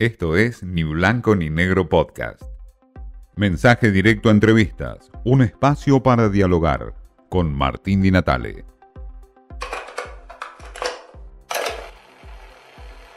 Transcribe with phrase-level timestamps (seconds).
[0.00, 2.40] Esto es Ni Blanco ni Negro Podcast.
[3.34, 6.94] Mensaje directo a entrevistas, un espacio para dialogar
[7.28, 8.64] con Martín Di Natale.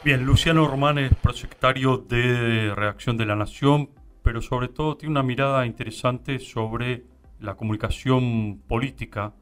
[0.04, 3.92] Bien, Luciano Román es proyectario de Reacción de la Nación,
[4.24, 7.04] pero sobre todo tiene una mirada interesante sobre
[7.40, 9.36] la comunicación política,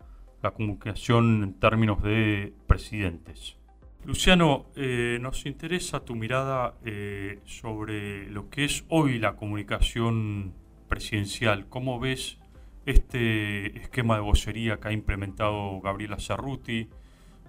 [0.44, 3.59] la comunicación en términos de presidentes.
[4.06, 10.54] Luciano, eh, nos interesa tu mirada eh, sobre lo que es hoy la comunicación
[10.88, 11.68] presidencial.
[11.70, 12.40] ¿Cómo ves
[12.86, 16.88] este esquema de vocería que ha implementado Gabriela Cerruti?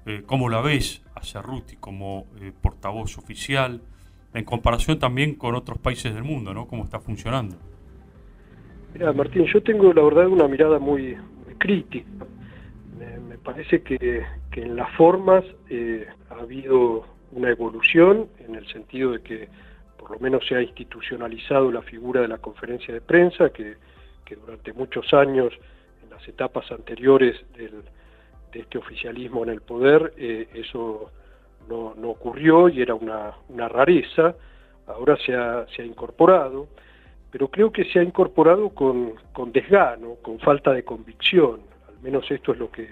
[0.06, 2.26] Eh, ¿Cómo la ves a Cerruti como
[2.60, 3.82] portavoz oficial?
[4.34, 6.66] En comparación también con otros países del mundo, ¿no?
[6.66, 7.56] ¿Cómo está funcionando?
[8.92, 11.16] Mira, Martín, yo tengo la verdad una mirada muy,
[11.58, 12.08] crítica.
[12.98, 14.24] Me, parece que,
[14.56, 15.44] en las formas
[16.40, 19.48] ha habido una evolución en el sentido de que
[19.98, 23.76] por lo menos se ha institucionalizado la figura de la conferencia de prensa, que,
[24.46, 25.52] durante muchos años,
[26.02, 27.70] en las etapas anteriores de
[28.52, 31.10] este oficialismo en el poder, eh, eso
[31.68, 33.34] no, ocurrió y era una,
[33.68, 34.34] rareza,
[34.86, 36.68] ahora se ha, incorporado,
[37.30, 39.14] pero creo que se ha incorporado con,
[39.52, 42.88] desgano, con falta de convicción, al menos esto es lo que,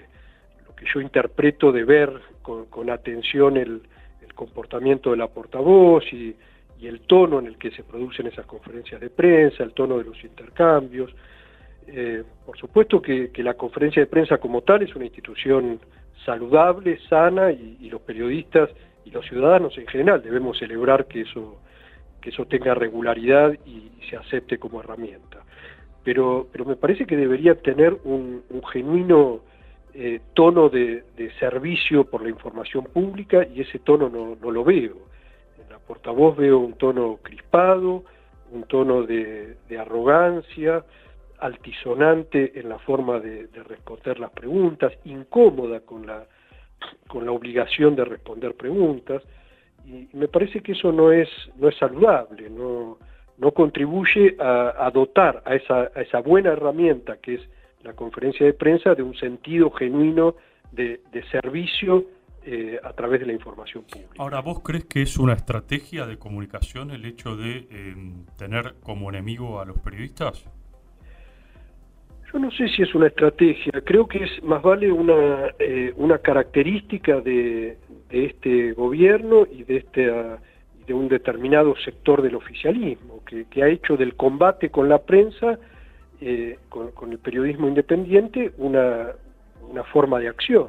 [0.79, 2.09] que yo interpreto de ver
[2.41, 3.81] con, atención el,
[4.33, 6.35] comportamiento de la portavoz y,
[6.81, 10.23] el tono en el que se producen esas conferencias de prensa, el tono de los
[10.23, 11.13] intercambios.
[11.87, 15.81] Eh, por supuesto que, la conferencia de prensa como tal es una institución
[16.23, 18.69] saludable, sana, y, los periodistas
[19.03, 21.59] y los ciudadanos en general debemos celebrar que eso,
[22.21, 25.43] que eso tenga regularidad y, se acepte como herramienta.
[26.05, 28.41] Pero, pero me parece que debería tener un
[28.71, 29.41] genuino
[29.93, 31.03] eh, tono de,
[31.39, 34.97] servicio por la información pública y ese tono no, lo veo.
[35.61, 38.03] En la portavoz veo un tono crispado,
[38.51, 40.83] un tono de, arrogancia,
[41.39, 46.25] altisonante en la forma de, responder las preguntas, incómoda con la,
[47.07, 49.23] con la obligación de responder preguntas,
[49.85, 52.99] y me parece que eso no es, no es saludable, no,
[53.37, 57.41] no contribuye a, dotar a esa buena herramienta que es
[57.83, 60.35] la conferencia de prensa de un sentido genuino
[60.71, 60.99] de,
[61.31, 62.05] servicio
[62.43, 64.13] eh, a través de la información pública.
[64.17, 69.09] Ahora, ¿vos crees que es una estrategia de comunicación el hecho de em, tener como
[69.09, 70.45] enemigo a los periodistas?
[72.31, 76.19] Yo no sé si es una estrategia, creo que es más vale una, eh, una
[76.19, 77.77] característica de,
[78.09, 80.37] este gobierno y de, este, ah,
[80.85, 85.59] de un determinado sector del oficialismo, que, que ha hecho del combate con la prensa
[86.21, 89.13] eh, con, el periodismo independiente una,
[89.93, 90.67] forma de acción.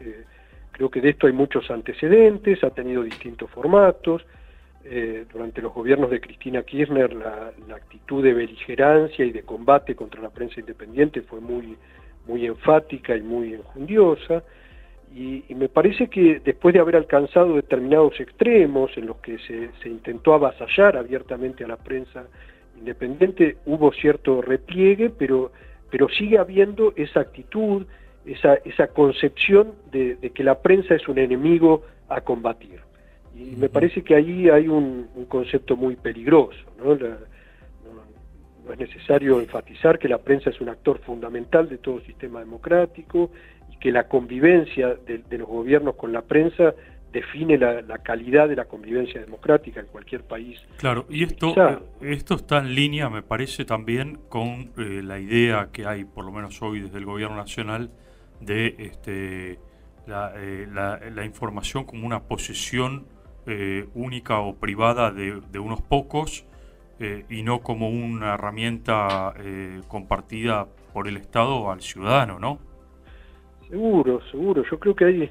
[0.00, 0.24] Eh,
[0.72, 4.24] creo que de esto hay muchos antecedentes, ha tenido distintos formatos.
[4.84, 10.22] Eh, durante los gobiernos de Cristina Kirchner la, actitud de beligerancia y de combate contra
[10.22, 11.76] la prensa independiente fue muy,
[12.26, 14.42] muy enfática y muy enjundiosa.
[15.14, 19.88] Y, me parece que después de haber alcanzado determinados extremos en los que se, se
[19.88, 22.26] intentó avasallar abiertamente a la prensa
[22.78, 25.52] Independiente hubo cierto repliegue, pero,
[25.90, 27.86] pero sigue habiendo esa actitud,
[28.24, 32.80] esa, esa concepción de, que la prensa es un enemigo a combatir.
[33.34, 36.58] Y me parece que ahí hay un, concepto muy peligroso.
[36.78, 36.94] ¿no?
[36.94, 37.28] ¿no?
[38.72, 43.30] es necesario enfatizar que la prensa es un actor fundamental de todo sistema democrático
[43.72, 46.74] y que la convivencia de los gobiernos con la prensa
[47.12, 50.60] define la, calidad de la convivencia democrática en cualquier país.
[50.76, 51.54] Claro, y esto,
[52.00, 56.32] esto está en línea, me parece, también con eh, la idea que hay, por lo
[56.32, 57.90] menos hoy desde el gobierno nacional,
[58.40, 59.58] de este,
[60.06, 63.06] la, eh, la, información como una posesión
[63.46, 66.44] eh, única o privada de, de unos pocos
[67.30, 69.32] y no como una herramienta
[69.86, 72.58] compartida por el Estado al ciudadano, ¿no?
[73.68, 74.64] Seguro, seguro.
[74.68, 75.30] Yo creo que hay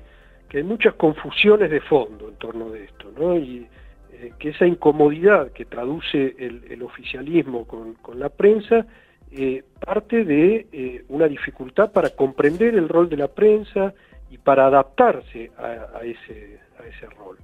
[0.49, 3.37] que hay muchas confusiones de fondo en torno de esto, ¿no?
[3.37, 3.67] Y
[4.13, 8.85] eh, que esa incomodidad que traduce el, oficialismo con, la prensa
[9.31, 13.93] eh, parte de eh, una dificultad para comprender el rol de la prensa
[14.31, 17.37] y para adaptarse a, ese, a ese rol.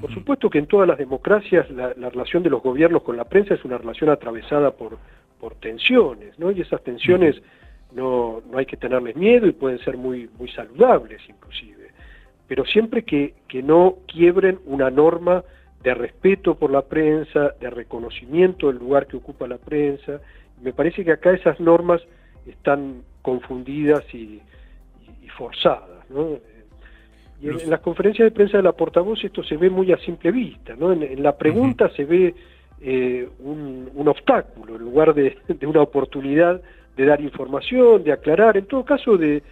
[0.00, 3.54] Por supuesto que en todas las democracias la, relación de los gobiernos con la prensa
[3.54, 4.96] es una relación atravesada por,
[5.38, 6.50] por tensiones, ¿no?
[6.50, 7.42] Y esas tensiones
[7.92, 11.81] no, no hay que tenerles miedo y pueden ser muy, muy saludables inclusive
[12.52, 13.32] pero siempre que,
[13.62, 15.42] no quiebren una norma
[15.82, 20.20] de respeto por la prensa, de reconocimiento del lugar que ocupa la prensa.
[20.60, 22.02] Me parece que acá esas normas
[22.46, 24.42] están confundidas y,
[25.34, 26.04] forzadas.
[27.40, 30.30] Y en, las conferencias de prensa de la portavoz esto se ve muy a simple
[30.30, 30.92] vista, ¿no?
[30.92, 32.34] En, la pregunta se ve
[32.82, 36.60] eh, un, obstáculo en lugar de, una oportunidad
[36.98, 39.42] de dar información, de aclarar, en todo caso de,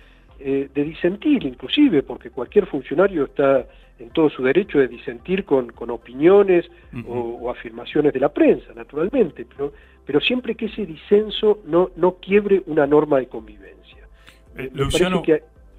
[0.42, 3.66] eh, de disentir inclusive, porque cualquier funcionario está
[3.98, 6.64] en todo su derecho de disentir con, con opiniones
[7.06, 9.74] o, afirmaciones de la prensa, naturalmente, pero,
[10.06, 14.08] pero siempre que ese disenso no, no quiebre una norma de convivencia.
[14.56, 15.22] Eh, Luciano,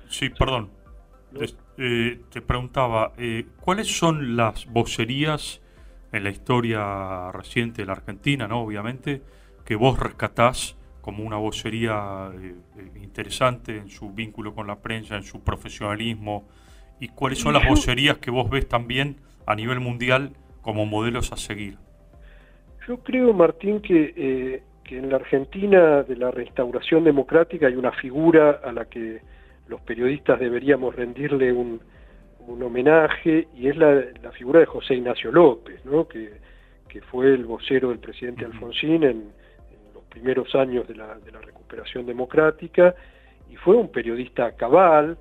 [0.07, 0.69] sí, perdón,
[1.79, 3.13] eh, te preguntaba,
[3.59, 5.59] ¿cuáles son las vocerías
[6.11, 8.61] en la historia reciente de la Argentina, ¿no?
[8.61, 9.23] obviamente,
[9.65, 12.31] que vos rescatás como una vocería
[13.01, 16.47] interesante en su vínculo con la prensa, en su profesionalismo,
[16.99, 19.17] y cuáles son las vocerías que vos ves también
[19.47, 21.77] a nivel mundial como modelos a seguir.
[22.87, 27.91] Yo creo, Martín, que, eh, que en la Argentina de la restauración democrática hay una
[27.91, 29.21] figura a la que
[29.67, 31.81] los periodistas deberíamos rendirle un,
[32.61, 34.03] homenaje y es la,
[34.33, 36.07] figura de José Ignacio López, ¿no?
[36.07, 36.33] que,
[36.89, 39.31] que fue el vocero del presidente Alfonsín en,
[40.11, 42.93] primeros años de la, de la recuperación democrática
[43.49, 45.17] y fue un periodista cabal,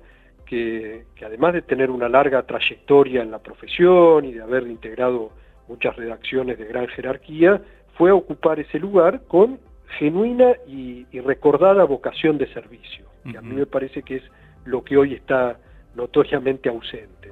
[0.51, 5.31] que, además de tener una larga trayectoria en la profesión y de haber integrado
[5.69, 7.61] muchas redacciones de gran jerarquía,
[7.97, 9.59] fue a ocupar ese lugar con
[9.97, 14.23] genuina y, recordada vocación de servicio, que a mí me parece que es
[14.65, 15.57] lo que hoy está
[15.95, 17.31] notoriamente ausente.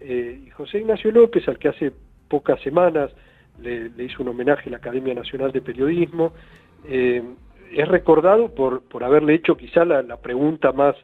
[0.00, 1.92] Eh, y José Ignacio López, al que hace
[2.26, 3.10] pocas semanas
[3.60, 6.32] le, hizo un homenaje a la Academia Nacional de Periodismo,
[6.88, 7.22] eh,
[7.72, 10.96] es recordado por, por haberle hecho quizá la pregunta más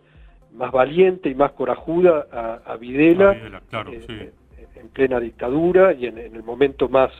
[0.56, 2.26] más valiente y más corajuda
[2.64, 4.32] a, Videla, eh,
[4.74, 7.10] en plena dictadura y en, el momento más,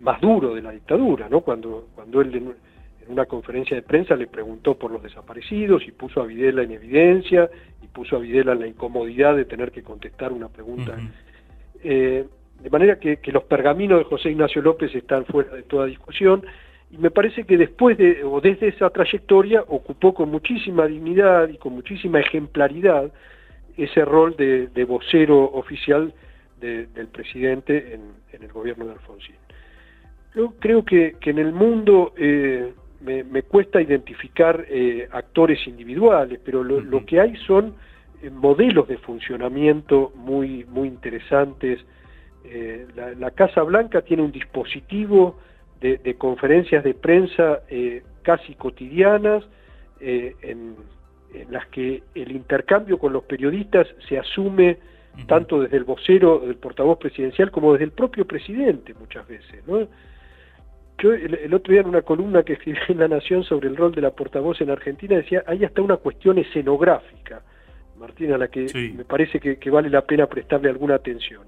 [0.00, 1.40] más duro de la dictadura, ¿no?
[1.40, 2.54] cuando, cuando él en,
[3.08, 7.50] una conferencia de prensa le preguntó por los desaparecidos y puso a Videla en evidencia
[7.82, 10.96] y puso a Videla en la incomodidad de tener que contestar una pregunta.
[11.82, 12.24] Eh,
[12.60, 16.44] de manera que, que, los pergaminos de José Ignacio López están fuera de toda discusión
[16.92, 21.56] y me parece que después de, o desde esa trayectoria, ocupó con muchísima dignidad y
[21.56, 23.10] con muchísima ejemplaridad
[23.78, 26.12] ese rol de, vocero oficial
[26.60, 29.34] del presidente en, el gobierno de Alfonsín.
[30.34, 37.06] Yo creo que, en el mundo eh, me, cuesta identificar eh, actores individuales, pero lo,
[37.06, 37.74] que hay son
[38.22, 41.80] eh, modelos de funcionamiento muy, muy interesantes.
[42.94, 45.38] La, la Casa Blanca tiene un dispositivo
[45.82, 49.44] de, conferencias de prensa eh, casi cotidianas,
[50.00, 50.76] eh, en,
[51.50, 54.76] las que el intercambio con los periodistas se asume
[55.26, 59.66] tanto desde el vocero, del portavoz presidencial, como desde el propio presidente muchas veces.
[59.66, 59.88] ¿no?
[60.98, 63.92] Yo el, otro día en una columna que escribí en La Nación sobre el rol
[63.92, 67.42] de la portavoz en Argentina decía, hay hasta una cuestión escenográfica,
[67.98, 71.42] Martín, a la que me parece que, vale la pena prestarle alguna atención.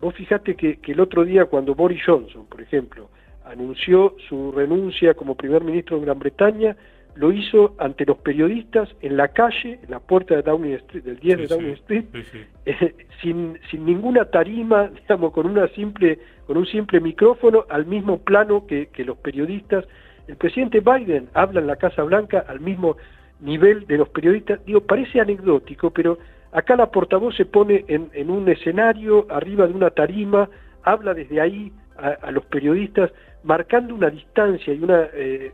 [0.00, 3.10] Vos fijate que, que el otro día cuando Boris Johnson, por ejemplo,
[3.50, 6.76] anunció su renuncia como primer ministro de Gran Bretaña,
[7.18, 11.18] lo hizo ante los periodistas en la calle, en la puerta de Downing Street, del
[11.18, 12.04] 10 de Downing Street,
[12.66, 18.18] eh, sin, sin ninguna tarima, digamos, con una simple, con un simple micrófono, al mismo
[18.18, 19.84] plano que, que los periodistas.
[20.28, 22.96] El presidente Biden habla en la Casa Blanca al mismo
[23.40, 24.64] nivel de los periodistas.
[24.64, 26.18] Digo, parece anecdótico, pero
[26.52, 30.48] acá la portavoz se pone en, en un escenario, arriba de una tarima,
[30.84, 33.10] habla desde ahí a los periodistas
[33.48, 35.52] marcando una distancia y una, eh,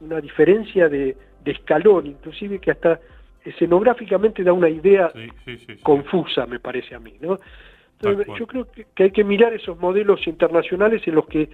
[0.00, 3.00] una diferencia de, escalón, inclusive que hasta
[3.44, 5.10] escenográficamente da una idea
[5.82, 7.14] confusa, me parece a mí.
[7.20, 7.38] ¿no?
[8.38, 11.48] yo creo que, hay que mirar esos modelos internacionales en los que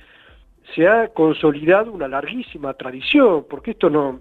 [0.75, 4.21] se ha consolidado una larguísima tradición, porque esto no,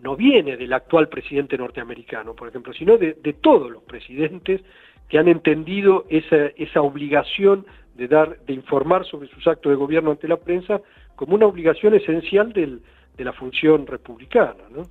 [0.00, 4.62] no viene del actual presidente norteamericano, por ejemplo, sino de, de todos los presidentes
[5.08, 10.10] que han entendido esa, esa obligación de dar, de informar sobre sus actos de gobierno
[10.10, 10.80] ante la prensa
[11.16, 14.64] como una obligación esencial de la función republicana.
[14.70, 14.82] ¿no?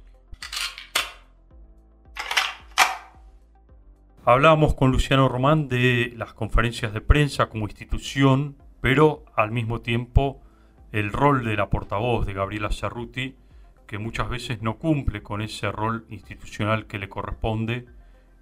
[4.23, 10.41] Hablábamos con Luciano Román de las conferencias de prensa como institución, pero al mismo tiempo
[10.91, 13.35] el rol de la portavoz de Gabriela Cerruti,
[13.87, 17.85] que muchas veces no cumple con ese rol institucional que le corresponde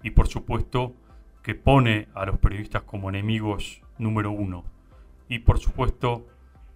[0.02, 0.94] y por supuesto
[1.42, 4.64] que pone a los periodistas como enemigos número uno.
[5.28, 6.26] Y por supuesto,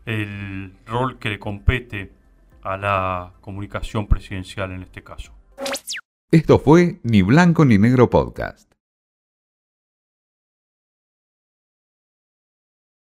[0.07, 2.13] el rol que le compete
[2.63, 5.33] a la comunicación presidencial en este caso.
[6.31, 8.74] Esto fue Ni Blanco ni Negro Podcast.